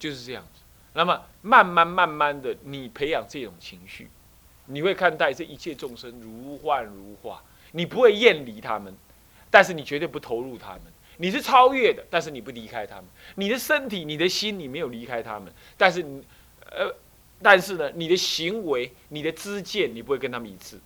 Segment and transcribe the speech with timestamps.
[0.00, 0.62] 就是这样子。
[0.94, 4.10] 那么慢慢慢慢的，你培养这种情绪，
[4.66, 8.92] 你会看待这一切众生如幻如化，你不会厌离他们，
[9.48, 10.82] 但是你绝对不投入他们。
[11.18, 13.04] 你是超越的，但是你不离开他们。
[13.34, 16.24] 你的身体、你的心，你没有离开他们，但是你，
[16.70, 16.92] 呃，
[17.42, 20.80] 但是呢，你的行为、你的知见，你不会跟他们一致。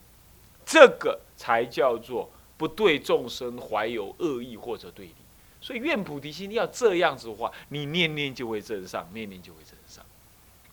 [0.67, 5.15] 这个才叫做不对众生怀有恶意或者对立。
[5.65, 10.05] 所以愿菩提心要这样子的话，你念念就会真上，念念就会真上。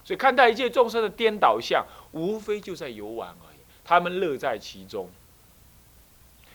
[0.03, 5.09] 所以看待一切众生的颠倒相，无非就在游玩而已，他们乐在其中。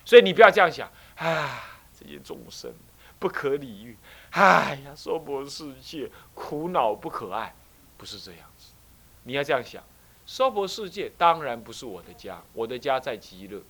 [0.05, 2.71] 所以你不要这样想啊，这些众生。
[3.19, 3.97] 不可理喻，
[4.33, 7.55] 哎呀，娑婆世界苦恼不可爱，
[7.97, 8.75] 不是这样子。
[9.23, 9.83] 你要这样想，
[10.27, 13.63] 娑婆世界当然不是我的家，我的家在极乐。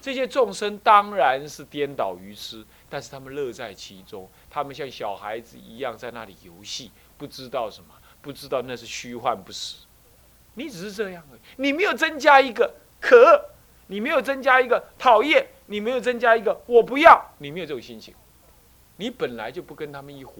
[0.00, 9.76] 这些众生当然是颠倒愚痴，但是他们乐在其中，他们像小孩子一样在那里游戏，不知道什么，不知道那是虚幻不实。
[10.54, 13.50] 你只是这样而已，你没有增加一个可，
[13.86, 18.14] 你没有增加一个讨厌，你没有增加一个我不要，你没有这种心情。
[18.96, 20.34] 你本来就不跟他们一伙，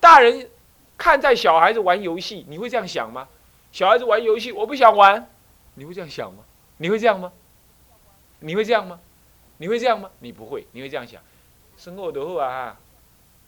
[0.00, 0.48] 大人
[0.96, 3.28] 看在小孩子玩游戏，你会这样想吗？
[3.70, 5.28] 小孩子玩游戏，我不想玩，
[5.74, 6.42] 你会这样想吗？
[6.78, 7.30] 你会这样吗？
[8.42, 9.00] 你会这样吗？
[9.58, 10.10] 你会这样吗？
[10.20, 11.22] 你不会，你会这样想，
[11.76, 12.78] 生活就好啊，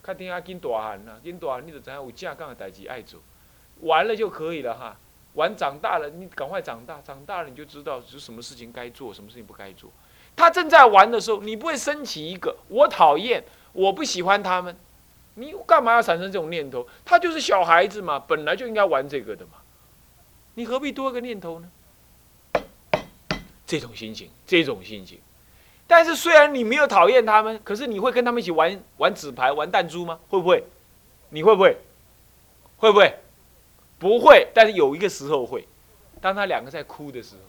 [0.02, 3.20] 看天下紧大汉呐，紧大汉你就知影有正港的代志爱做，
[3.80, 4.96] 玩了就可以了哈，
[5.34, 9.90] 玩长大了，你赶快长大，长大了你就知道是什么事情该做，什么事情不该做。
[10.36, 13.44] 他正在玩的时候，你不会升起一个我讨厌。
[13.72, 14.76] 我不喜欢他们，
[15.34, 16.86] 你干嘛要产生这种念头？
[17.04, 19.54] 他就是小孩子嘛，本来就应该玩这个的嘛，
[20.54, 21.68] 你何必多个念头呢？
[23.66, 25.18] 这种心情，这种心情。
[25.86, 30.18] 但是虽然你没有讨厌他们，可是你会跟他们一起玩玩纸牌、玩弹珠吗？
[30.28, 30.64] 会不会？
[31.30, 31.76] 你会不会？
[32.78, 33.18] 会不会？
[33.98, 34.48] 不会。
[34.54, 35.66] 但是有一个时候会，
[36.20, 37.42] 当他两个在哭的时候，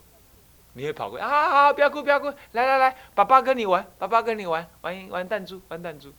[0.73, 1.71] 你会跑过来啊！
[1.71, 6.11] 不要哭，不要哭，来来来，爸爸跟你玩，爸爸跟你玩，玩玩弹珠，玩弹珠。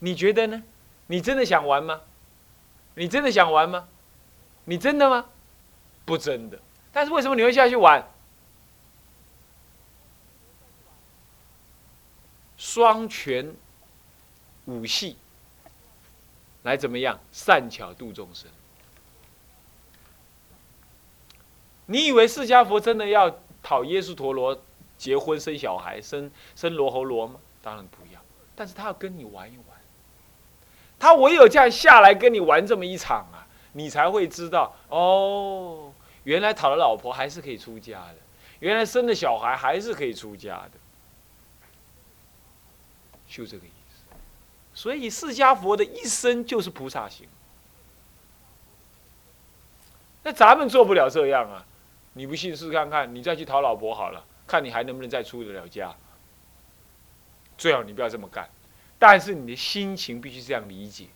[0.00, 0.62] 你觉得呢？
[1.06, 2.00] 你真的想玩吗？
[2.94, 3.88] 你真的想玩吗？
[4.64, 5.24] 你真的吗？
[6.04, 6.58] 不真的。
[6.92, 8.06] 但是为什么你会下去玩？
[12.72, 13.54] 双全
[14.64, 15.18] 武系
[16.62, 17.20] 来怎么样？
[17.30, 18.50] 善巧度众生。
[21.84, 24.58] 你以为释迦佛真的要讨耶稣陀罗
[24.96, 27.34] 结婚生小孩生生罗喉罗吗？
[27.60, 28.18] 当然不要。
[28.56, 29.78] 但是他要跟你玩一玩。
[30.98, 35.92] 他唯有这样下来跟你玩这么一场啊，你才会知道哦，
[36.24, 38.16] 原来讨了老婆还是可以出家的，
[38.60, 40.80] 原来生了小孩还是可以出家的，
[43.36, 44.14] 就这个意思。
[44.74, 47.26] 所以释迦佛的一生就是菩萨行。
[50.22, 51.64] 那咱们做不了这样啊，
[52.12, 55.94] 你不信试看看，你再去讨老婆好了，看你还能不能再出得了家。
[57.58, 58.48] 最好你不要这么干。
[58.98, 61.06] 但是你的心情必须这样理解，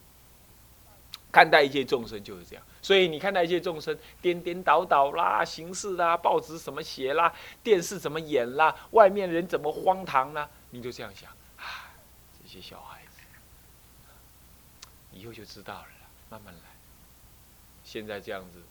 [1.30, 2.64] 看待一切众生就是这样。
[2.82, 11.30] 所以你看待一切众生颠颠倒倒啦，形式啦，报纸怎么写啦，电视怎么演啦，外面人怎么荒唐啦，你就这样想，
[12.60, 13.20] 些小孩子，
[15.12, 15.88] 以后就知道了，
[16.30, 16.60] 慢慢来。
[17.84, 18.62] 现在这样子，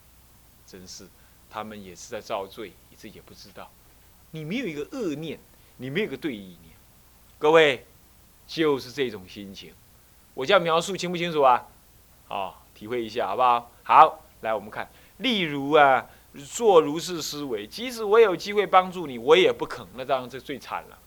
[0.65, 1.07] 真是
[1.49, 3.69] 他们也是在造罪，你自己也不知道。
[4.31, 5.39] 你没有一个恶念，
[5.77, 6.75] 你没有个对意念，
[7.39, 7.85] 各位。
[8.47, 9.73] 就是这种心情，
[10.35, 11.65] 我这样描述清不清楚啊？
[12.27, 13.71] 哦，体会一下好不好？
[13.81, 16.07] 好，来我们看，例如啊，
[16.53, 20.99] 做如是思维，即使我有机会帮助你，我也不肯，那当然这最惨了，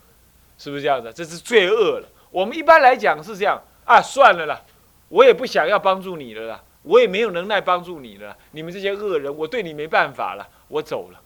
[0.59, 1.13] 是不是这样子？
[1.13, 2.09] 这是罪恶了。
[2.31, 4.63] 我们一般来讲是这样啊，算了啦，
[5.09, 11.21] 我也不想要帮助你了啦，我也没有能耐帮助你了，你们这些恶人，我对你没办法了，我走了，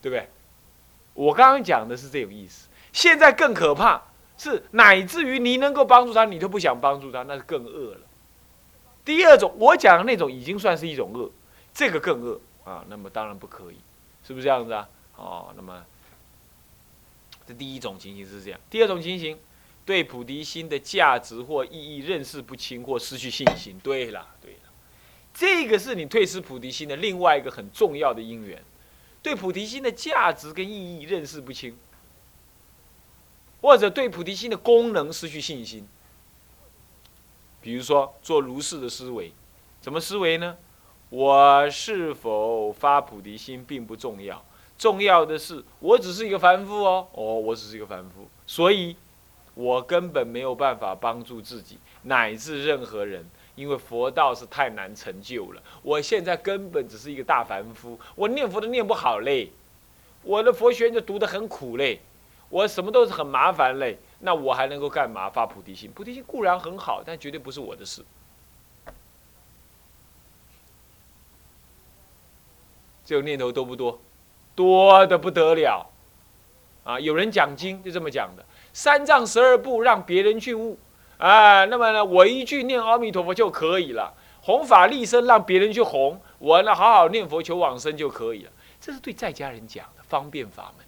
[0.00, 0.28] 对不对？
[1.14, 4.02] 我刚刚讲的是这种意思，现在更可怕。
[4.40, 8.00] 是乃至于你能够帮助他，你都不想帮助他，那是更恶了。
[9.04, 11.28] 第二种，我讲的那种已经算是一种恶，
[11.74, 12.84] 这个更恶啊。
[12.86, 13.78] 那么当然不可以，
[14.24, 14.88] 是不是这样子啊？
[15.16, 15.84] 哦，那么
[17.48, 18.60] 这第一种情形是这样。
[18.70, 19.36] 第二种情形，
[19.88, 23.80] 对菩提心的价值或意义认识不清或失去信心。
[23.82, 24.70] 对了，对了，
[25.32, 28.62] 这个是你退失菩提心的另外一个很重要的因缘。
[29.22, 31.74] 对菩提心的价值跟意义认识不清。
[33.62, 35.88] 或者对菩提心的功能失去信心，
[37.62, 39.32] 比如说做如是的思维，
[39.80, 40.58] 怎么思维呢？
[41.08, 44.44] 我是否发菩提心并不重要，
[44.76, 48.94] 重要的是我只是一个凡夫哦，哦，我只是一个凡夫，所以
[49.58, 55.60] 我根本没有办法帮助自己乃至任何人，因为佛道是太难成就了。
[55.82, 59.50] 我现在根本只是一个大凡夫，我念佛都念不好嘞，
[60.22, 62.00] 我的佛学就读得很苦嘞，
[62.48, 63.98] 我什么都是很麻烦嘞。
[64.20, 65.28] 那我还能够干嘛？
[65.28, 65.90] 发菩提心？
[65.90, 68.04] 菩提心固然很好，但绝对不是我的事。
[73.04, 74.00] 这种念头多不多？
[74.54, 75.90] 多的不得了。
[76.84, 78.42] 啊，有人讲经就这么讲的：
[78.78, 80.78] 三藏十二部让别人去悟。
[81.16, 88.52] 啊，那么呢，我一句念阿弥陀佛就可以了，弘法利生让别人去弘，我呢好好念佛求往生就可以了。
[88.80, 90.86] 这是对在家人讲的方便法门，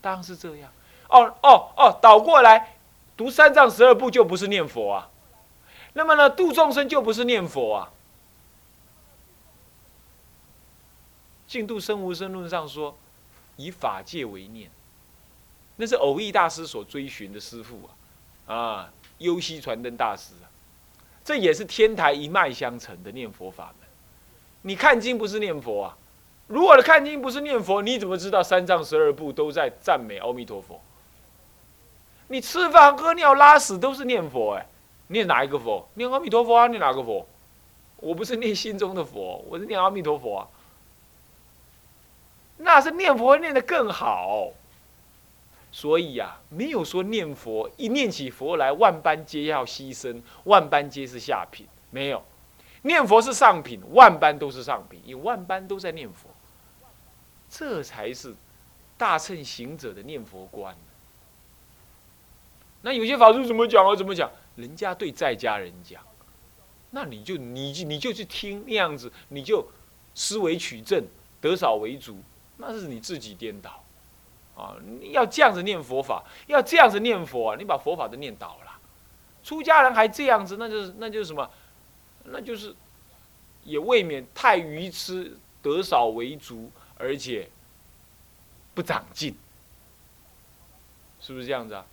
[0.00, 0.70] 当然是这样。
[1.08, 2.76] 哦哦哦，倒过来
[3.16, 5.10] 读三藏十二部就不是念佛啊，
[5.94, 7.90] 那么呢度众生就不是念佛啊。
[11.48, 12.96] 净度生无生论上说，
[13.56, 14.70] 以法界为念，
[15.76, 17.80] 那是偶益大师所追寻的师父
[18.46, 18.92] 啊，啊。
[19.18, 20.46] 优西传灯大师啊，
[21.24, 23.88] 这也是天台一脉相承的念佛法门。
[24.60, 25.96] 你看经不是念佛啊？
[26.46, 30.78] 如果的看经不是念佛，你怎么知道三藏十二部都在赞美阿弥陀佛？
[32.28, 34.66] 你吃饭、喝尿、拉屎都是念佛哎，
[35.06, 35.88] 念哪一个佛？
[35.94, 36.66] 念阿弥陀佛啊？
[36.66, 37.26] 念哪个佛？
[37.96, 40.48] 我不是念心中的佛，我是念阿弥陀佛啊。
[42.58, 44.52] 那是念佛念得更好。
[45.76, 51.66] 所以呀，没有说念佛一念起佛来，万般皆要牺牲，万般皆是下品。
[51.90, 52.24] 没有，
[52.80, 56.30] 念佛是上品，万般都是上品，因万般都在念佛，
[57.50, 58.34] 这才是
[58.96, 60.74] 大乘行者的念佛观。
[62.80, 63.94] 那有些法师怎么讲啊？
[63.94, 64.30] 怎么讲？
[64.54, 66.02] 人家对在家人讲，
[66.90, 69.70] 那你就你你就去听那样子，你就
[70.14, 71.04] 思维取证，
[71.38, 72.16] 得少为主，
[72.56, 73.82] 那是你自己颠倒。
[74.56, 74.74] 啊，
[75.10, 77.56] 要这样子念佛法，要这样子念佛啊！
[77.58, 78.72] 你把佛法都念倒了，
[79.44, 81.50] 出家人还这样子，那就是那就是什么？
[82.24, 82.74] 那就是
[83.64, 87.48] 也未免太愚痴，得少为足，而且
[88.74, 89.36] 不长进，
[91.20, 91.84] 是不是这样子啊？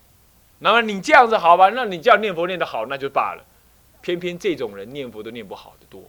[0.59, 1.69] 那么你这样子好吧？
[1.69, 3.44] 那你叫念佛念得好，那就罢了。
[4.01, 6.01] 偏偏这种人念佛都念不好的多，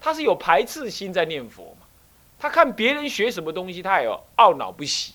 [0.00, 1.86] 他是有排斥心在念佛嘛？
[2.38, 5.14] 他看别人学什么东西，他也懊恼不喜。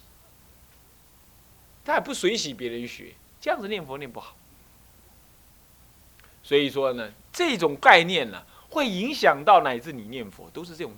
[1.90, 4.36] 他还不随喜别人学，这样子念佛念不好。
[6.44, 10.94] 所以说呢，这种概念呢，会影响到乃至你念佛都是这种，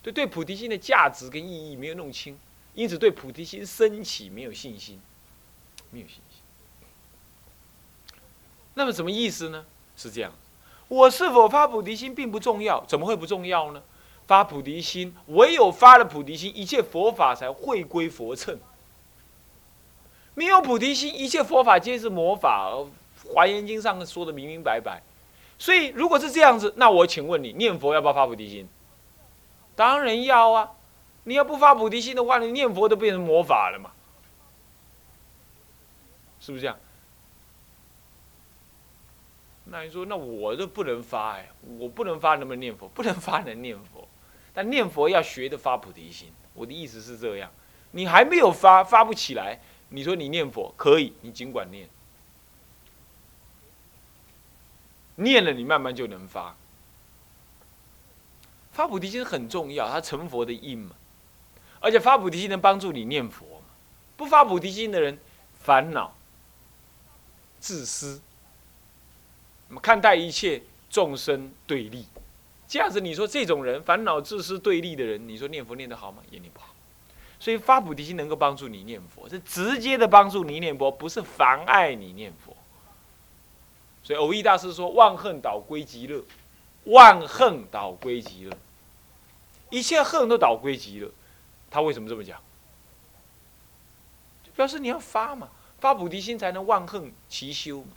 [0.00, 2.38] 对对菩提心的价值跟意义没有弄清，
[2.72, 4.98] 因此对菩提心升起没有信心，
[5.90, 6.40] 没有信心。
[8.72, 9.66] 那么什么意思呢？
[9.98, 10.32] 是这样，
[10.88, 13.82] 我是否发菩提心并不重要，怎么会不重要呢？
[14.26, 18.58] 发菩提心，唯有发了菩提心，一切佛法才会归佛乘。
[20.36, 22.70] 没有菩提心，一切佛法皆是魔法。
[23.32, 25.02] 华严经上说的明明白白。
[25.58, 28.68] 所以，如果是这样子，那我请问你，念佛要不要发菩提心？
[29.74, 30.72] 当然要啊！
[31.24, 33.90] 你要不发菩提心的话，你念佛都变成魔法了嘛？
[36.38, 36.76] 是不是这样？
[39.64, 41.48] 那你说，那我就不能发哎，
[41.78, 42.86] 我不能发，能不能念佛？
[42.88, 44.06] 不能发，能念佛。
[44.52, 46.30] 但念佛要学的发菩提心。
[46.52, 47.50] 我的意思是这样，
[47.92, 49.58] 你还没有发，发不起来。
[49.88, 51.88] 你说你念佛可以，你尽管念，
[55.14, 56.54] 念了你慢慢就能发。
[58.72, 60.94] 发菩提心很重要，它成佛的因嘛。
[61.80, 63.66] 而且发菩提心能帮助你念佛嘛。
[64.16, 65.18] 不发菩提心的人，
[65.60, 66.14] 烦恼、
[67.58, 68.20] 自私，
[69.80, 72.04] 看待一切众生对立，
[72.68, 76.22] 这样子你说这种人烦恼、自私、对立的人，你说念佛念得好吗？
[76.30, 76.75] 也念不好。
[77.38, 82.56] 所以发菩提心能够帮助你念佛，是直接的帮助你念佛，不是妨碍你念佛。
[84.02, 86.24] 所以偶益大师说：“万恨倒归极乐，
[86.84, 88.56] 万恨倒归极乐，
[89.70, 91.10] 一切恨都倒归极乐。”
[91.70, 92.40] 他为什么这么讲？
[94.54, 97.90] 表示你要发嘛，发菩提心才能万恨齐修嘛。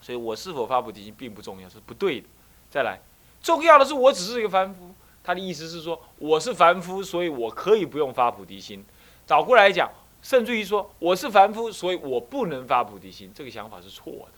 [0.00, 2.26] 所以我是否发菩提心并不重要，是不对的。
[2.68, 2.98] 再来，
[3.40, 4.92] 重要的是我只是一个凡夫。
[5.24, 8.84] 他的意思是说，我是凡夫，所以我可以不用发菩提心。
[9.26, 13.30] 倒过来讲，甚至于说，我是凡夫，所以我不能发菩提心。
[13.34, 14.32] 这个想法是错的。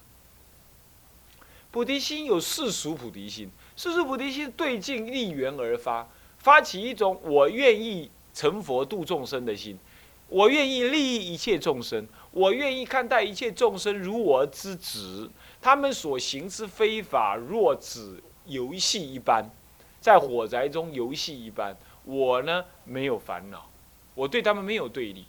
[1.70, 6.06] 菩提心有世俗菩提心，世俗菩提心对境立缘而发，
[6.38, 9.78] 发起一种我愿意成佛度众生的心，
[10.28, 15.28] 我愿意利益一切众生，我愿意看待一切众生如我之子，
[15.60, 19.50] 他们所行之非法若只游戏一般。
[20.04, 23.70] 在火宅中游戏一般，我呢没有烦恼，
[24.14, 25.24] 我对他们没有对立。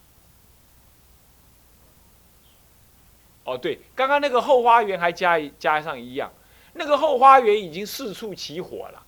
[3.46, 6.30] 哦，对，刚刚那个后花园还加加上一样，
[6.74, 9.06] 那个后花园已经四处起火了。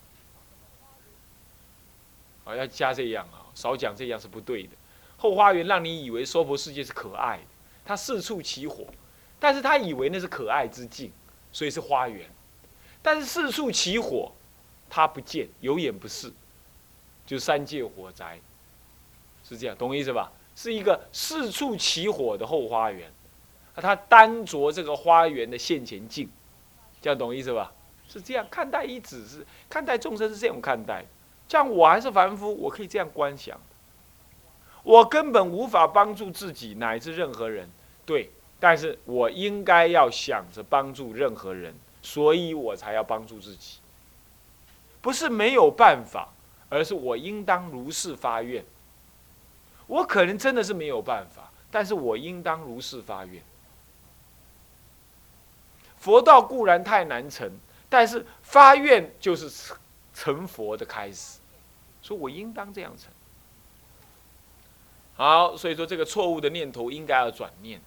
[2.45, 4.69] 啊，要加这样啊，少讲这样是不对的。
[5.17, 7.43] 后花园让你以为娑婆世界是可爱的，
[7.83, 8.85] 它四处起火，
[9.37, 11.11] 但是他以为那是可爱之境，
[11.51, 12.25] 所以是花园。
[13.01, 14.31] 但是四处起火，
[14.89, 16.31] 他不见，有眼不识，
[17.25, 18.39] 就三界火灾，
[19.43, 20.31] 是这样，懂我意思吧？
[20.55, 23.11] 是一个四处起火的后花园，
[23.75, 26.29] 他单着这个花园的现前境，
[27.01, 27.71] 这样懂意思吧？
[28.09, 31.05] 是这样看待一子是看待众生是这样看待，
[31.49, 33.59] 像我还是凡夫，我可以这样观想。
[34.81, 37.69] 我根本无法帮助自己乃至任何人，
[38.05, 43.79] 对，但是我应该要想着帮助任何人，所以我才要帮助自己。
[45.07, 46.27] 不是没有办法，
[46.67, 48.61] 而是我应当如是发愿。
[49.85, 53.41] 我可能真的是没有办法，但是我应当如是发愿。
[55.95, 57.49] 佛道固然太难成，
[57.87, 59.73] 但是发愿就是
[60.13, 61.39] 成佛的开始，
[62.01, 63.09] 所以我应当这样成。
[65.15, 67.79] 好，所以说这个错误的念头应该要转念，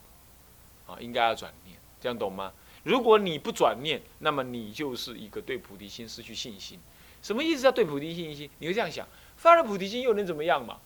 [0.86, 2.50] 啊，应该要转念，这样懂吗？
[2.82, 6.80] 如果你不转念，那么你就是一个对菩提心失去信心。
[7.22, 7.62] 什么意思？
[7.62, 8.50] 叫对菩提信心？
[8.58, 10.78] 你会这样想：发了菩提心又能怎么样嘛？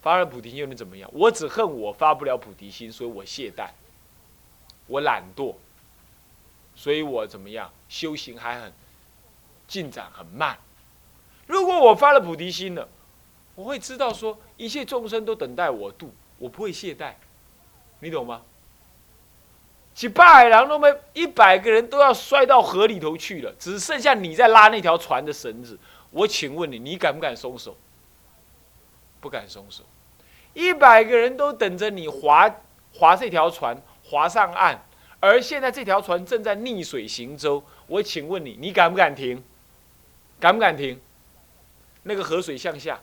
[0.00, 1.10] 发了菩提心又能怎么样？
[1.12, 3.70] 我只恨我发不了菩提心，所以我懈怠，
[4.86, 5.54] 我懒惰，
[6.74, 7.70] 所以我怎么样？
[7.88, 8.72] 修行还很
[9.66, 10.58] 进展很慢。
[11.46, 12.88] 如果我发了菩提心了，
[13.54, 17.14] 我会知道说，一切众生都等待我度，我不会懈怠，
[18.00, 18.42] 你懂吗？
[19.98, 25.76] 几百人都没，一百个人都要摔到河里头去了，只剩下你在拉那条船的绳子。
[26.12, 27.76] 我请问你，你敢不敢松手？
[29.20, 29.82] 不敢松手。
[30.54, 32.48] 一百个人都等着你划
[32.94, 34.80] 划这条船划上岸，
[35.18, 37.64] 而现在这条船正在逆水行舟。
[37.88, 39.42] 我请问你，你敢不敢停？
[40.38, 41.00] 敢不敢停？
[42.04, 43.00] 那个河水向下。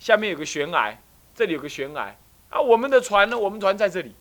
[0.00, 0.98] 下面有个悬崖，
[1.32, 2.16] 这里有个悬崖
[2.50, 2.60] 啊！
[2.60, 3.38] 我们的船呢？
[3.38, 4.16] 我们船在这里，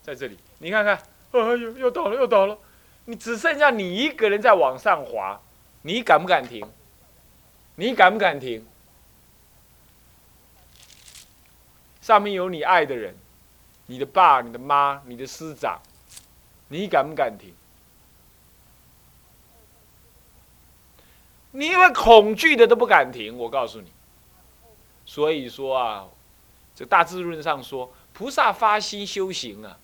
[0.00, 0.94] 在这里，你看看，
[1.32, 2.56] 哎呦，又倒了，又倒了！
[3.06, 5.40] 你只剩下你一个人在往上滑，
[5.82, 6.64] 你敢不敢停？
[7.74, 8.64] 你敢不敢停？
[12.00, 13.16] 上面有你爱的人，
[13.86, 15.80] 你的爸、你的妈、你的师长，
[16.68, 17.52] 你敢不敢停？
[21.50, 23.90] 你因为恐惧的都不敢停，我告诉你。
[25.04, 26.06] 所以说啊，
[26.72, 29.76] 这《大智论》上说，菩萨发心修行啊，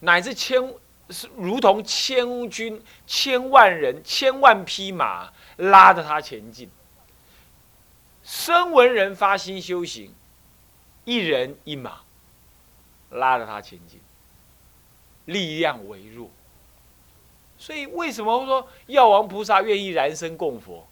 [0.00, 0.74] 乃至千
[1.10, 6.70] 是如同千军、千万人、千万匹马拉着他前进。
[8.22, 10.14] 声闻人发心修行，
[11.04, 12.00] 一人一马
[13.10, 14.00] 拉着他前进，
[15.24, 16.30] 力量微弱。
[17.56, 20.86] 所以为什么说药王菩萨愿意燃身供佛？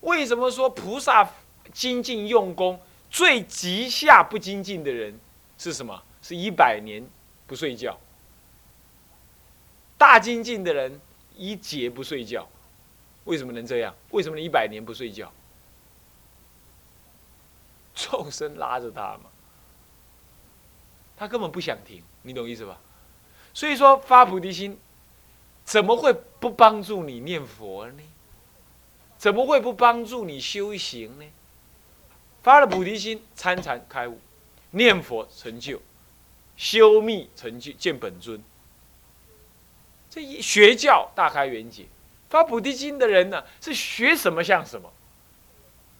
[0.00, 1.30] 为什么说菩萨
[1.72, 5.20] 精进用功最极下不精进的人
[5.58, 6.02] 是什么？
[6.22, 7.06] 是一百年
[7.50, 7.98] 不睡觉。
[9.98, 11.00] 大精进的人
[11.34, 12.48] 一节不睡觉，
[13.24, 13.92] 为什么能这样？
[14.10, 15.32] 为什么你一百年不睡觉？
[17.92, 19.28] 众生拉着他嘛，
[21.16, 22.78] 他根本不想停，你懂意思吧？
[23.52, 24.78] 所以说发菩提心，
[25.64, 28.02] 怎么会不帮助你念佛呢？
[29.18, 31.26] 怎么会不帮助你修行呢？
[32.44, 34.20] 发了菩提心，参禅开悟，
[34.70, 35.82] 念佛成就，
[36.60, 38.44] 修密成就见本尊。
[40.10, 41.86] 这一学教大开圆解，
[42.28, 44.92] 发菩提心的人呢，是学什么像什么，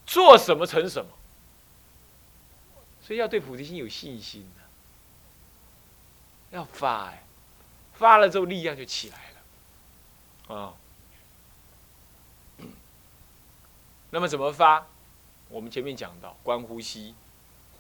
[0.05, 1.11] 做什么成什么。
[3.01, 4.47] 所以要对菩提心有信心，
[6.51, 7.25] 要发哎，
[7.95, 9.33] 发了之后力量就起来
[10.51, 10.75] 了，啊。
[14.11, 14.87] 那么怎么发？
[15.49, 17.15] 我们前面讲到，观呼吸，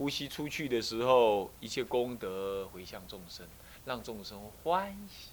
[0.00, 3.46] 呼吸出去的时候，一切功德回向众生，
[3.84, 5.28] 让众生欢喜。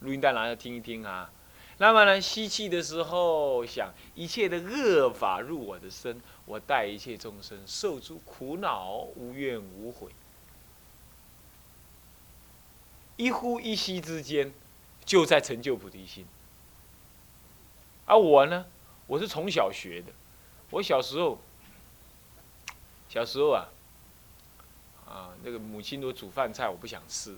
[0.00, 1.32] 录音带拿来听一听啊。
[1.78, 10.12] 那么呢，吸气的时候，想一切的恶法入我的身，我带一切众生受诸苦恼，无怨无悔。
[13.16, 14.52] 一呼一吸之间，
[15.06, 16.26] 就在成就菩提心。
[18.04, 18.66] 而我呢，
[19.06, 20.12] 我是从小学的。
[20.68, 21.38] 我小时候，
[23.08, 23.68] 小时候啊，
[25.12, 27.36] 啊，那个母亲都煮饭菜，我不想吃，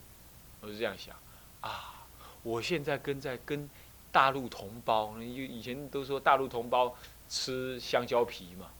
[0.61, 1.17] 我是这样想，
[1.61, 2.07] 啊，
[2.45, 3.69] 我现在跟在跟
[4.13, 6.95] 大陆同胞，以以前都说大陆同胞
[7.29, 8.71] 吃香蕉皮嘛，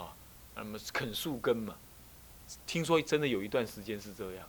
[0.00, 0.16] 啊，
[0.54, 1.76] 那么啃树根嘛，
[2.66, 4.48] 听说真的有一段时间是这样，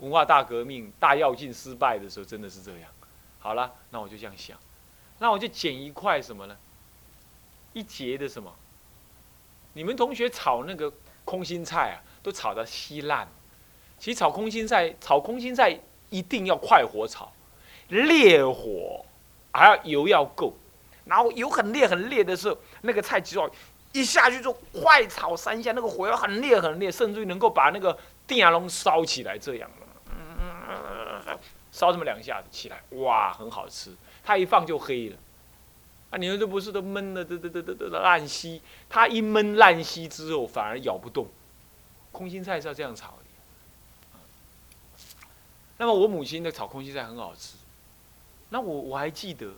[0.00, 2.90] 文化大革命、大跃进失败的时候，真的是这样。
[3.38, 4.58] 好了，那我就这样想，
[5.18, 6.56] 那我就捡一块什么呢？
[7.72, 8.54] 一节的什么？
[9.72, 10.92] 你们同学炒那个
[11.24, 13.28] 空心菜啊，都炒到稀烂。
[13.98, 15.78] 其实炒空心菜，炒空心菜
[16.10, 17.32] 一定要快火炒，
[17.88, 19.04] 烈火，
[19.52, 20.52] 还要油要够。
[21.04, 23.50] 然后油很烈很烈的时候，那个菜只要
[23.92, 29.70] 一下去就快炒三下，那个火要很烈很烈，甚至于能够把那个电笼烧起来这样
[31.70, 33.90] 烧这么两下子起来，哇，很好吃。
[34.22, 35.16] 它一放就黑了。
[36.10, 38.60] 啊，你们这不是都闷的，都都都都都烂稀。
[38.90, 41.26] 它一闷烂稀之后，反而咬不动。
[42.12, 43.16] 空心菜是要这样炒的。
[45.78, 47.56] 那么我母亲的炒空心菜很好吃。
[48.50, 49.52] 那我我还记得，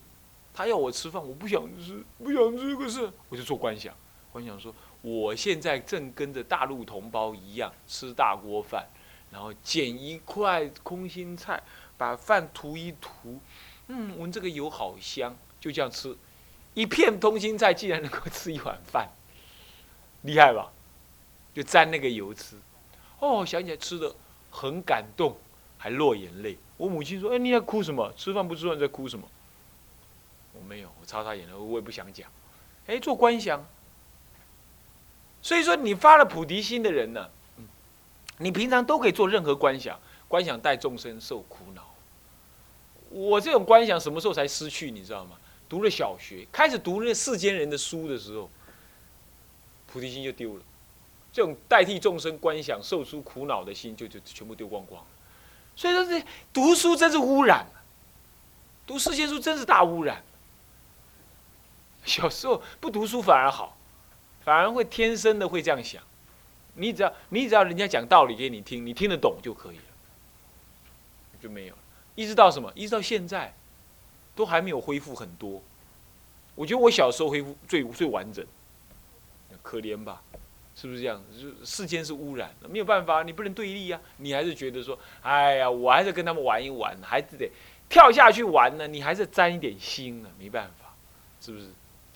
[0.54, 3.94] 她要我吃饭，我不想吃，不想吃，可是我就做观想，
[4.32, 8.86] 观想说，我现在正跟着大陆同胞一样吃大锅饭，
[9.30, 11.62] 然后捡一块空心菜，
[11.98, 13.40] 把饭涂一涂，
[13.88, 16.16] 嗯，闻这个油好香，就这样吃。
[16.72, 19.10] 一片空心菜竟然能够吃一碗饭，
[20.22, 20.72] 厉害吧？
[21.54, 22.56] 就沾那个油吃，
[23.20, 24.12] 哦，想起来吃的
[24.50, 25.36] 很感动，
[25.78, 26.58] 还落眼泪。
[26.76, 28.12] 我母亲说：“哎，你在哭什么？
[28.16, 29.26] 吃饭不吃饭在哭什么？”
[30.52, 32.28] 我没有，我擦擦眼泪，我也不想讲。
[32.86, 33.64] 哎，做观想。
[35.40, 37.30] 所以说，你发了菩提心的人呢，
[38.38, 41.94] 你平常都可以做任何观想，观想带众生受苦恼。
[43.10, 44.90] 我这种观想什么时候才失去？
[44.90, 45.38] 你知道吗？
[45.68, 48.50] 读了小学，开始读那世间人的书的时候，
[49.86, 50.62] 菩提心就丢了。
[51.34, 55.04] 这种代替众生观想、受出苦恼的心，就就全部丢光光。
[55.74, 57.66] 所以说，这读书真是污染，
[58.86, 60.22] 读世间书真是大污染。
[62.04, 63.76] 小时候不读书反而好，
[64.44, 66.00] 反而会天生的会这样想。
[66.74, 69.82] 你只要你只要人家讲道理给你听，你听得懂就可以了，
[71.42, 71.74] 就没有。
[72.14, 72.72] 一直到什么？
[72.74, 73.52] 一直到现在。
[74.36, 75.62] 都还没有恢复很多，
[76.56, 78.44] 我觉得我小时候恢复最最完整，
[79.62, 80.20] 可怜吧，
[80.76, 81.22] 是不是这样？
[81.40, 87.50] 就世间是污染，没有办法，你不能对立呀，你还是觉得说，哎呀，我还是跟他们玩一玩，还是得
[87.88, 90.94] 跳下去玩呢，你还是沾一点心呢，没办法，
[91.40, 91.66] 是不是？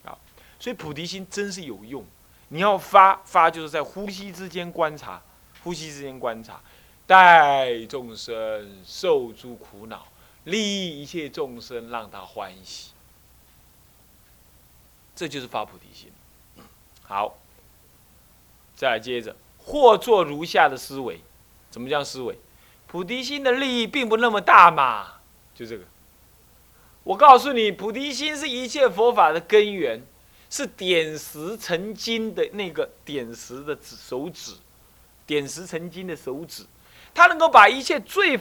[0.05, 0.18] 啊，
[0.59, 2.05] 所以菩提心真是有用，
[2.49, 5.23] 你要发发就是在呼吸之间观察，
[5.62, 6.61] 呼吸之间观察，
[7.07, 10.07] 待众生受诸苦恼。
[10.44, 12.92] 利益一切众生，让他欢喜，
[15.14, 16.11] 这就是发菩提心。
[17.03, 17.37] 好，
[18.78, 21.20] 再来接着，或做如下的思维，
[21.68, 22.38] 怎么叫思维？
[22.86, 25.14] 菩提心的利益并不那么大嘛，
[25.52, 25.84] 就这个。
[27.02, 30.00] 我告诉你，菩提心是一切佛法的根源，
[30.48, 34.52] 是点石成金的那个点石的指手指，
[35.26, 36.64] 点石成金的手指，
[37.12, 38.38] 它能够把一切最。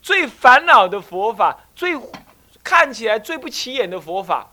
[0.00, 1.98] 最烦恼的佛法，最
[2.62, 4.48] 看起来最不起眼的佛法，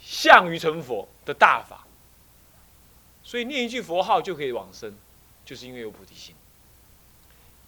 [0.00, 1.84] 向于成佛的大法。
[3.22, 4.94] 所以念一句佛号就可以往生，
[5.44, 6.34] 就是因为有菩提心。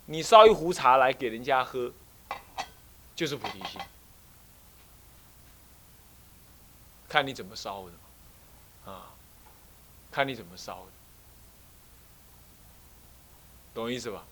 [0.07, 1.93] 你烧一壶茶来给人家喝，
[3.15, 3.81] 就是菩提心。
[7.09, 9.15] 看你怎么烧的，啊，
[10.11, 10.91] 看你怎么烧的，
[13.73, 14.25] 懂意思吧？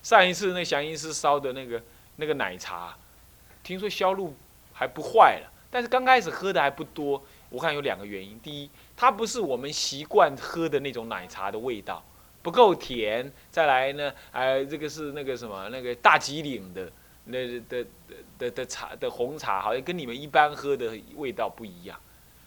[0.00, 1.82] 上一次那祥音师烧的那个
[2.16, 2.96] 那个奶茶，
[3.64, 4.36] 听说销路
[4.72, 7.20] 还不坏了，但是刚开始喝的还不多。
[7.50, 12.04] 我看有两个原因：第一，它不是我们习惯喝的那种奶茶的味道，
[12.42, 16.90] 不够甜；再来呢，哎，这个是那个什么那个大吉岭的
[17.26, 17.86] 那的的
[18.36, 21.96] 的的茶的红茶，好像跟你们一般喝的味道不一样。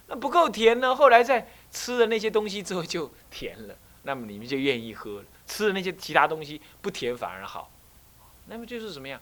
[0.07, 5.25] 那不够甜呢，后来在吃了那些东西之后就甜了，那么你们就愿意喝了。
[5.47, 7.71] 吃了那些其他东西不甜反而好，
[8.47, 9.21] 那么就是什么样？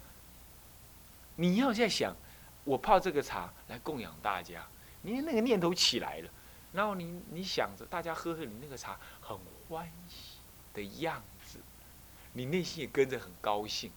[1.36, 2.16] 你要在想，
[2.64, 4.68] 我泡这个茶来供养大家，
[5.04, 6.30] 你那个念头起来了，
[6.74, 10.38] 然后你你想着大家喝喝你那个茶很欢喜
[10.74, 11.60] 的样子，
[12.34, 13.92] 你内心也跟着很高兴，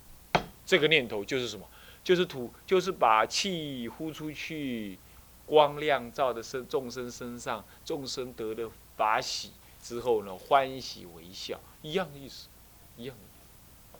[0.64, 1.68] 这个念头就是什么？
[2.02, 4.98] 就是土，就是把气呼出去，
[5.46, 9.52] 光亮照的身众生身上，众生得了法喜。
[9.80, 12.46] 之后呢，欢喜微笑，一样的意思，
[12.96, 13.98] 一样的。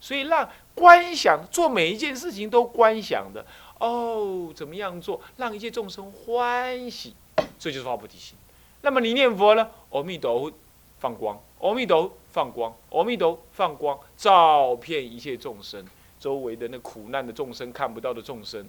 [0.00, 3.44] 所以让观想做每一件事情都观想的
[3.80, 7.16] 哦，怎么样做，让一切众生欢喜，
[7.58, 8.36] 这就是发菩提心。
[8.82, 9.68] 那么你念佛呢？
[9.90, 10.52] 阿弥陀佛，
[10.98, 15.84] 放光；阿弥陀佛，放光；阿弥陀佛，放光，照遍一切众生，
[16.20, 18.66] 周围的那苦难的众生，看不到的众生，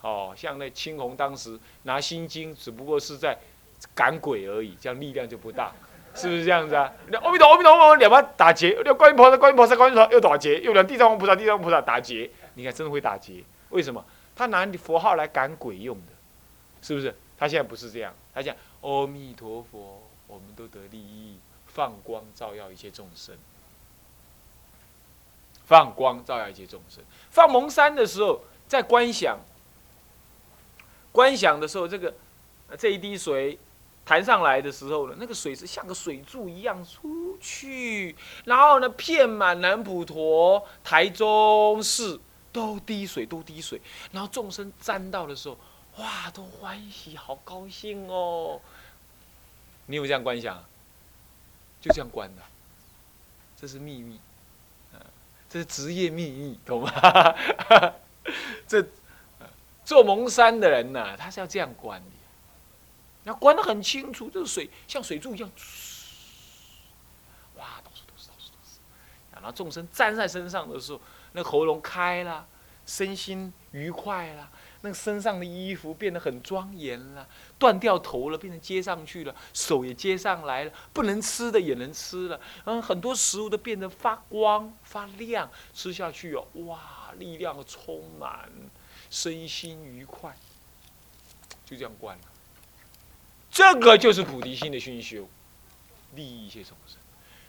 [0.00, 3.38] 哦，像那青红当时拿心经，只不过是在
[3.94, 5.72] 赶鬼而已，这样力量就不大。
[6.12, 6.92] 是不是这样子啊？
[7.22, 13.44] 阿弥陀阿弥陀佛，两把打劫，又观音菩萨观音菩萨观音菩萨又打劫，又两地藏王菩萨地藏王菩萨打劫，你看真的会打劫？
[13.68, 14.04] 为什么？
[14.34, 16.12] 他拿你佛号来赶鬼用的，
[16.82, 17.14] 是不是？
[17.40, 23.34] 他现在不是这样，他讲阿弥陀佛，我们都得利益，放光照耀一切众生，
[25.64, 27.02] 放光照耀一切众生。
[27.30, 29.38] 放蒙山的时候，在观想，
[31.10, 32.14] 观想的时候，这个
[32.78, 33.58] 这一滴水。
[34.02, 42.18] 弹上来的时候呢，那个水是像个水柱一样出去，然后呢，遍满南普陀、台中市
[42.50, 43.80] 都滴水，都滴水。
[44.10, 45.56] 然后众生沾到的时候，
[45.96, 48.60] 哇，都欢喜，好高兴哦。
[49.86, 50.64] 你有这样观想？
[51.80, 52.42] 就这样观的，
[53.56, 54.20] 这是秘密，
[55.48, 56.92] 这是职业秘密，懂吗？
[58.68, 58.86] 这
[59.84, 62.06] 做蒙山的人呢，他是要这样观的。
[63.24, 65.50] 要观得很清楚，这个水像水柱一样，
[67.56, 68.78] 哇，到处都是，到处都是。
[69.32, 71.00] 然后众生站在身上的时候，
[71.32, 72.46] 那喉咙开了，
[72.86, 74.50] 身心愉快了，
[74.82, 88.48] 那个身上的衣服变得很庄严了，断掉头了，变成接上去了，手也接上来了，不能吃的也能吃了，嗯，很多食物都变得发光发亮，吃下去哦，哇，力量充满，
[89.10, 90.34] 身心愉快，
[91.64, 92.22] 就这样关了。
[93.50, 95.28] 这个就是菩提心的熏修，
[96.14, 96.96] 利益一切众生。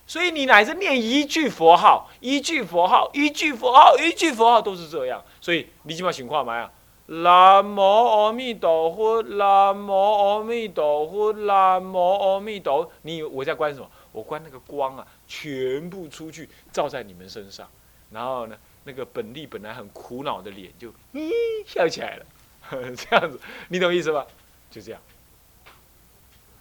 [0.07, 5.23] 所以你乃至念一句佛号，一句佛号，一句佛号，一句佛号都是这样。
[5.39, 6.69] 所以你起码情况嘛呀？
[7.11, 12.89] 南无阿弥陀佛，南无阿弥陀佛，南无阿弥陀。
[13.01, 13.91] 你我在关什么？
[14.13, 17.67] 我关那个光啊，全部出去照在你们身上。
[18.11, 21.29] 然后呢，那个本力本来很苦恼的脸就咦
[21.65, 22.25] 笑起来了，
[22.95, 24.25] 这样子，你懂意思吧？
[24.69, 25.01] 就这样。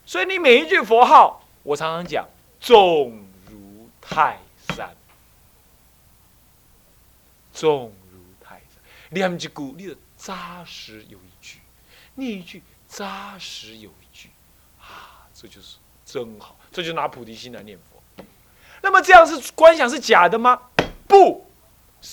[0.05, 2.27] 所以你每一句佛号，我常常讲，
[2.59, 4.41] 重如泰
[4.75, 4.97] 山，
[7.55, 8.83] 重如泰山。
[9.11, 11.57] 念一句，你的扎实有一句；
[12.15, 14.29] 念一句，扎实有一句。
[14.79, 18.25] 啊，这就是真好，这就拿菩提心来念佛。
[18.83, 20.61] 那么这样是观想是假的吗？
[21.09, 21.47] 不。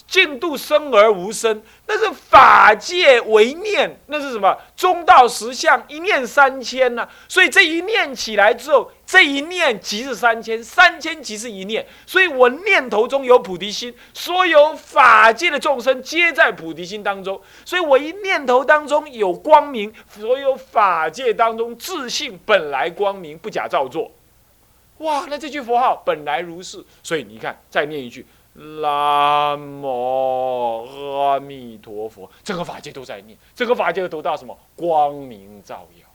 [0.05, 4.53] 净度生而无生，那是法界为念，那是什么？
[4.75, 7.07] 中道实相一念三千呢？
[7.29, 11.87] 所以这一念起来之后，这一念即是三千，三千即是一念。
[12.05, 17.41] 所以我念头中有菩提心，所有法界的众生皆在菩提心当中。
[17.63, 24.11] 所以我一念头当中有光明，所有法界当中自信本来光明，不假造作。
[24.97, 26.83] 哇，那这句佛号本来如是。
[27.01, 28.25] 所以你看，再念一句。
[28.81, 30.83] 南无
[31.19, 36.06] 阿弥陀佛，整个法界都在念，整个法界都到什么光明照耀，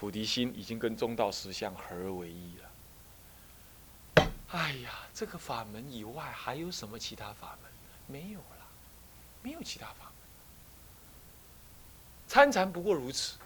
[0.00, 4.24] 菩提心已经跟中道实相合而为一了。
[4.48, 7.70] 哎呀，这个法门以外还有什么其他法门？
[8.06, 8.66] 没有了，
[9.42, 10.12] 没有其他法门。
[12.26, 13.36] 参禅不过如此，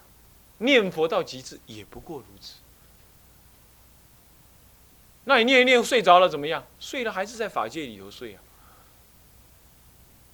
[0.59, 2.55] 念佛到极致也不过如此。
[5.25, 6.65] 那你念一念睡着了怎么样？
[6.79, 8.43] 睡了还是在法界里头睡啊？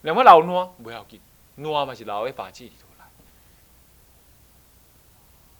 [0.02, 1.18] 两位老挪不要紧，
[1.54, 2.89] 挪嘛是老在法界里头。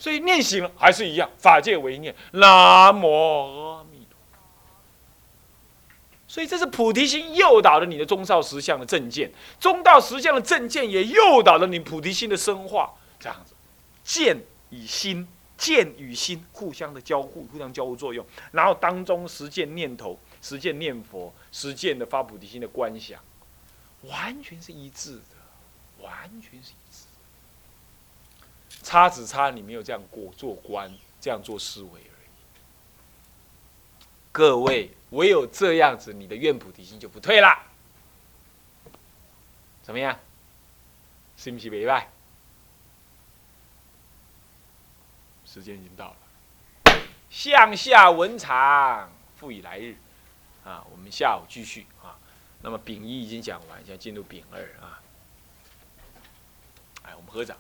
[0.01, 4.19] 所以念行还是一样，法界为念，南无阿弥陀。
[6.27, 13.55] 所以这是菩提心诱导了你的中道实相的正见，中道实相的正见也诱导了你菩提心的深化，这样子，
[14.03, 15.29] 见与心。
[15.61, 23.21] 见与心互相的交互，互相交互作用，然后当中实践念头，实践念佛，实践的发菩提心的观想，
[24.05, 26.90] 完全是一致的，完全是一。
[28.91, 32.29] 差只差你没有这样过做官，这样做思维而已。
[34.33, 37.57] 各位，唯有这样子，你的愿菩提心就不退了。
[39.85, 40.19] 怎么样？
[41.37, 42.11] 是不是没败？
[45.47, 46.17] 时间已经到了，
[47.31, 49.95] 向下文长复以来日，
[50.65, 52.19] 啊，我们下午继续啊。
[52.61, 55.01] 那么丙一已经讲完，现在进入丙二啊。
[57.05, 57.57] 哎，我们合掌，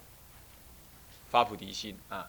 [1.31, 2.29] 发菩提心啊，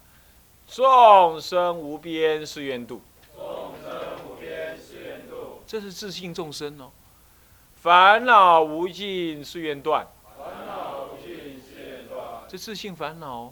[0.67, 3.01] 众生无边誓愿度，
[3.35, 3.91] 众生
[4.25, 6.91] 无边誓愿度，这是自信众生哦。
[7.75, 13.51] 烦恼无尽誓愿断，烦恼无尽誓愿断，这自信烦恼。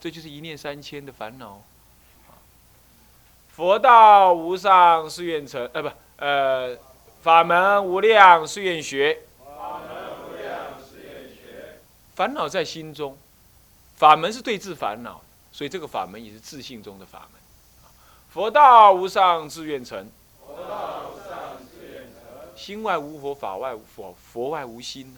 [0.00, 1.60] 这就是一念三千的烦恼。
[3.48, 6.78] 佛道无上誓愿成，呃不，呃，
[7.20, 9.22] 法门无量誓愿学。
[9.44, 9.88] 法门
[10.22, 11.80] 无量誓愿学。
[12.14, 13.18] 烦恼在心中，
[13.98, 17.40] 法门是对治烦恼，所以这个法门也是自信中的法门。
[18.30, 20.08] 佛道无上自愿成，
[20.46, 22.08] 佛道无上自愿。
[22.54, 25.16] 心外无佛，法外无佛，佛外无心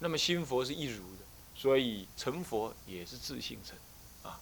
[0.00, 1.24] 那么心佛是一如的，
[1.56, 3.74] 所以成佛也是自信成
[4.22, 4.38] 啊。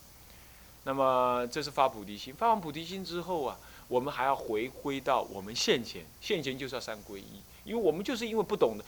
[0.83, 8.83] 那么这是发菩提心，发完菩提心之后啊，我们还要回归到我们现前，现前就是要三皈依，因为我们就是因为不懂得，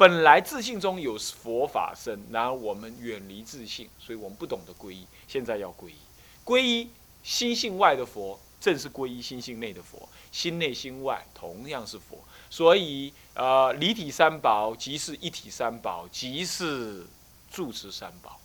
[0.00, 5.96] 本来自信中有佛法身，然后我们远离自信，所以我们不懂得皈依，现在要皈依，
[6.42, 6.88] 皈依
[7.22, 8.40] 心性外的佛。
[8.58, 12.18] 正是皈依心性内的佛，心内心外同样是佛，
[12.50, 17.06] 所以呃，离体三宝即是一体三宝，即是
[17.50, 18.38] 住持三宝，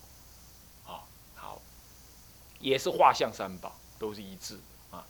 [0.86, 1.04] 啊，
[1.36, 1.62] 好，
[2.62, 4.58] 也是画像三宝，都是一致
[4.89, 5.06] 啊。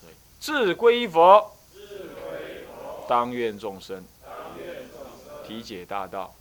[0.00, 1.50] 对，自归佛，
[3.08, 4.04] 当愿众生，
[5.46, 6.34] 体解大道，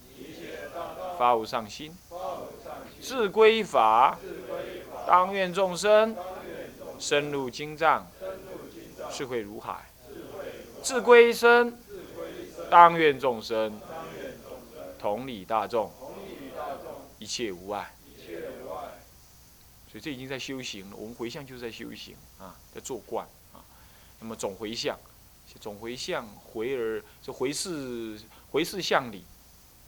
[1.18, 1.96] 发无上心，
[3.02, 4.18] 自归法，
[5.08, 6.16] 当愿众生。
[7.00, 8.08] 深入经藏，
[9.12, 9.74] 智慧如海；
[10.82, 11.78] 自归身，
[12.70, 13.78] 当愿众生
[14.98, 15.92] 同理大众，
[17.20, 17.94] 一切无碍。
[19.92, 20.96] 所以这已经在修行了。
[20.96, 23.60] 我们回向就是在修行啊，在做观啊。
[24.22, 24.98] 那么总回向，
[25.60, 28.18] 总回向回而就回是
[28.54, 29.26] 回事向理，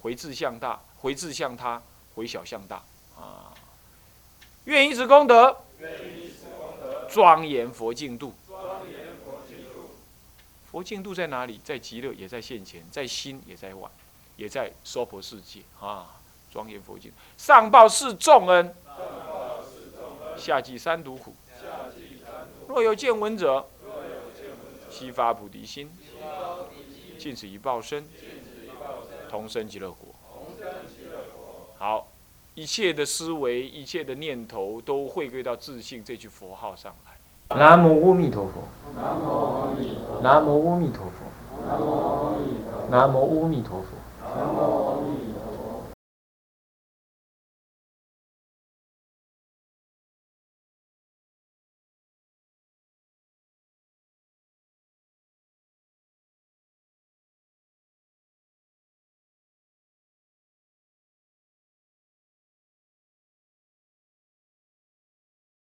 [0.02, 1.80] 回志向大，回志向他，
[2.16, 2.84] 回小向大
[3.16, 3.54] 啊。
[4.64, 5.56] 愿以此功德。
[7.08, 8.34] 庄严佛净土，
[10.66, 11.62] 佛净土在哪里？
[11.64, 13.88] 在极乐，也在现前，在心，也在外，
[14.36, 16.20] 也在娑婆世界啊！
[16.52, 18.74] 庄严佛净上报四重恩，
[20.36, 21.36] 下济三毒苦。
[22.68, 23.64] 若有见闻者，
[24.90, 25.92] 悉发菩提心，
[27.20, 28.04] 尽此一报身，
[29.30, 30.14] 同生极乐国。
[31.78, 32.08] 好。
[32.58, 37.12] 一切的思维，一切的念头，都回归到自信这句佛号上来。
[37.58, 38.64] 南无阿弥陀佛。
[38.96, 40.22] 南无阿弥陀佛。
[40.24, 41.20] 南无阿弥陀佛。
[42.90, 43.95] 南无阿弥陀佛。